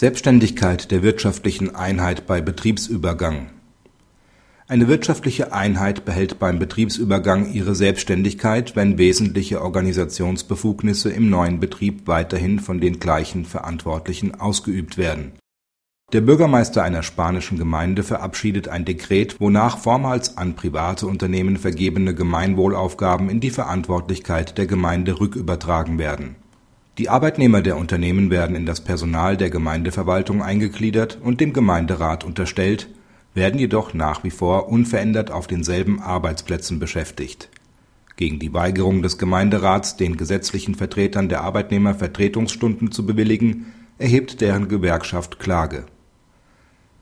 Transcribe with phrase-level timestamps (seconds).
[0.00, 3.50] Selbständigkeit der wirtschaftlichen Einheit bei Betriebsübergang
[4.66, 12.60] Eine wirtschaftliche Einheit behält beim Betriebsübergang ihre Selbständigkeit, wenn wesentliche Organisationsbefugnisse im neuen Betrieb weiterhin
[12.60, 15.32] von den gleichen Verantwortlichen ausgeübt werden.
[16.14, 23.28] Der Bürgermeister einer spanischen Gemeinde verabschiedet ein Dekret, wonach vormals an private Unternehmen vergebene Gemeinwohlaufgaben
[23.28, 26.36] in die Verantwortlichkeit der Gemeinde rückübertragen werden
[26.98, 32.88] die Arbeitnehmer der Unternehmen werden in das Personal der Gemeindeverwaltung eingegliedert und dem Gemeinderat unterstellt,
[33.34, 37.48] werden jedoch nach wie vor unverändert auf denselben Arbeitsplätzen beschäftigt.
[38.16, 44.68] Gegen die Weigerung des Gemeinderats, den gesetzlichen Vertretern der Arbeitnehmer Vertretungsstunden zu bewilligen, erhebt deren
[44.68, 45.86] Gewerkschaft Klage.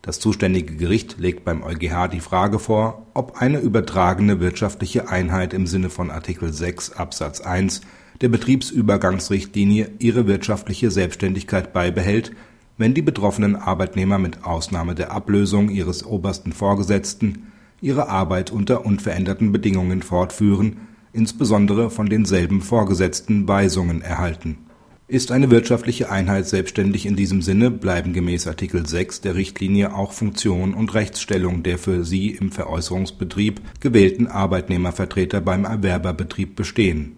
[0.02, 5.66] Das zuständige Gericht legt beim EuGH die Frage vor, ob eine übertragene wirtschaftliche Einheit im
[5.66, 7.80] Sinne von Artikel 6 Absatz 1
[8.20, 12.32] der Betriebsübergangsrichtlinie ihre wirtschaftliche Selbständigkeit beibehält,
[12.76, 17.48] wenn die betroffenen Arbeitnehmer mit Ausnahme der Ablösung ihres obersten Vorgesetzten
[17.80, 20.78] ihre Arbeit unter unveränderten Bedingungen fortführen,
[21.12, 24.58] insbesondere von denselben Vorgesetzten Weisungen erhalten.
[25.06, 30.12] Ist eine wirtschaftliche Einheit selbständig in diesem Sinne, bleiben gemäß Artikel 6 der Richtlinie auch
[30.12, 37.17] Funktion und Rechtsstellung der für sie im Veräußerungsbetrieb gewählten Arbeitnehmervertreter beim Erwerberbetrieb bestehen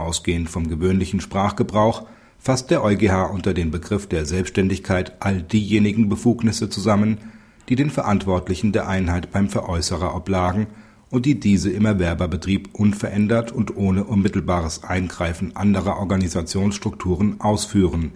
[0.00, 2.06] Ausgehend vom gewöhnlichen Sprachgebrauch
[2.38, 7.18] fasst der EuGH unter den Begriff der Selbständigkeit all diejenigen Befugnisse zusammen,
[7.68, 10.66] die den Verantwortlichen der Einheit beim Veräußerer oblagen
[11.10, 18.12] und die diese im Erwerberbetrieb unverändert und ohne unmittelbares Eingreifen anderer Organisationsstrukturen ausführen.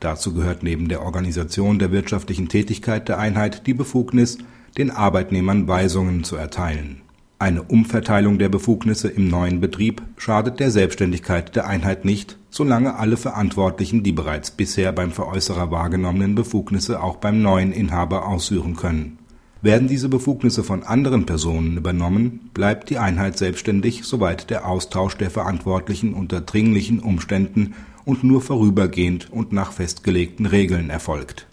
[0.00, 4.38] Dazu gehört neben der Organisation der wirtschaftlichen Tätigkeit der Einheit die Befugnis,
[4.76, 7.02] den Arbeitnehmern Weisungen zu erteilen
[7.42, 13.16] eine Umverteilung der Befugnisse im neuen Betrieb schadet der Selbständigkeit der Einheit nicht, solange alle
[13.16, 19.18] Verantwortlichen die bereits bisher beim Veräußerer wahrgenommenen Befugnisse auch beim neuen Inhaber ausführen können.
[19.60, 25.30] Werden diese Befugnisse von anderen Personen übernommen, bleibt die Einheit selbständig, soweit der Austausch der
[25.30, 31.48] Verantwortlichen unter dringlichen Umständen und nur vorübergehend und nach festgelegten Regeln erfolgt.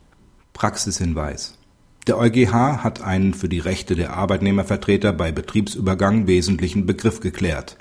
[0.53, 1.58] Praxishinweis
[2.09, 7.77] der EuGH hat einen für die Rechte der Arbeitnehmervertreter bei Betriebsübergang wesentlichen Begriff geklärt.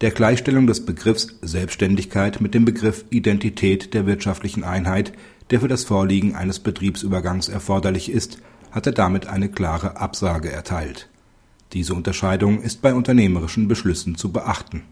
[0.00, 5.12] Der Gleichstellung des Begriffs Selbständigkeit mit dem Begriff Identität der wirtschaftlichen Einheit,
[5.50, 8.38] der für das Vorliegen eines Betriebsübergangs erforderlich ist,
[8.70, 11.08] hat er damit eine klare Absage erteilt.
[11.72, 14.84] Diese Unterscheidung ist bei unternehmerischen Beschlüssen zu beachten